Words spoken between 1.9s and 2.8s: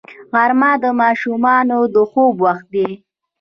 د خوب وخت